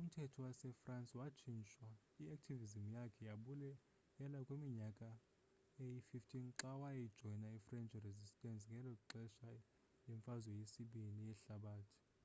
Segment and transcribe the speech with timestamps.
[0.00, 1.86] umthetho wasefrance watshintshwa.
[2.22, 5.08] i-activism yakhe yabuyela kwiminyaka
[5.82, 9.48] eyi-15 xa wajoyina i-french resistance ngexesha
[10.06, 11.96] lemfazwe yesibini ii yehlabathi